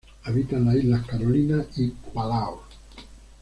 [0.23, 2.61] Habita en las Islas Carolinas y Palaos.